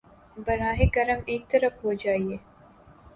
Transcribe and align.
براہ 0.37 0.79
کرم 0.93 1.19
ایک 1.25 1.43
طرف 1.51 1.73
ہو 1.83 1.93
جایئے 2.01 2.37